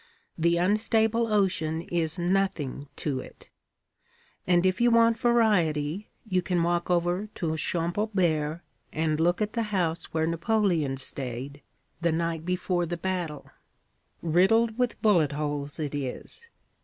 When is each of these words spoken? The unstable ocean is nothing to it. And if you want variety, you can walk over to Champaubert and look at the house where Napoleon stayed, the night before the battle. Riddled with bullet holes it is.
The 0.35 0.57
unstable 0.57 1.31
ocean 1.31 1.81
is 1.83 2.17
nothing 2.17 2.87
to 2.95 3.19
it. 3.19 3.51
And 4.47 4.65
if 4.65 4.81
you 4.81 4.89
want 4.89 5.15
variety, 5.19 6.09
you 6.27 6.41
can 6.41 6.63
walk 6.63 6.89
over 6.89 7.27
to 7.35 7.55
Champaubert 7.55 8.61
and 8.91 9.19
look 9.19 9.43
at 9.43 9.53
the 9.53 9.61
house 9.69 10.05
where 10.05 10.25
Napoleon 10.25 10.97
stayed, 10.97 11.61
the 12.01 12.11
night 12.11 12.45
before 12.45 12.87
the 12.87 12.97
battle. 12.97 13.51
Riddled 14.23 14.75
with 14.75 14.99
bullet 15.03 15.33
holes 15.33 15.77
it 15.79 15.93
is. 15.93 16.49